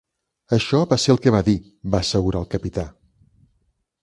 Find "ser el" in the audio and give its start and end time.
1.03-1.21